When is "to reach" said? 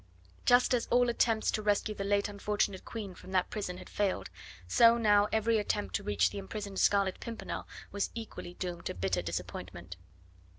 5.93-6.31